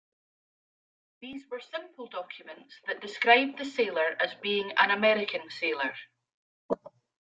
These 1.21 1.47
were 1.47 1.59
simple 1.59 2.07
documents 2.07 2.73
that 2.87 3.01
described 3.01 3.59
the 3.59 3.65
sailor 3.65 4.17
as 4.19 4.33
being 4.41 4.71
an 4.77 4.89
American 4.89 5.47
sailor. 5.51 5.93